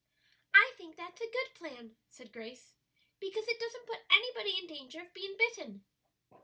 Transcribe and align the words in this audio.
"I 0.55 0.71
think 0.77 0.95
that's 0.97 1.21
a 1.21 1.29
good 1.31 1.53
plan," 1.53 1.95
said 2.09 2.33
Grace, 2.33 2.73
"because 3.19 3.47
it 3.47 3.59
doesn't 3.59 3.85
put 3.85 3.99
anybody 4.09 4.57
in 4.59 4.65
danger 4.65 4.99
of 5.01 5.13
being 5.13 5.37
bitten." 5.37 5.83